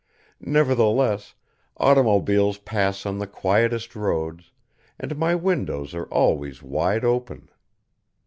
Nevertheless, 0.43 1.35
automobiles 1.77 2.57
pass 2.57 3.05
on 3.05 3.19
the 3.19 3.27
quietest 3.27 3.95
roads, 3.95 4.51
and 4.99 5.15
my 5.15 5.35
windows 5.35 5.93
are 5.93 6.05
always 6.05 6.63
wide 6.63 7.05
open. 7.05 7.49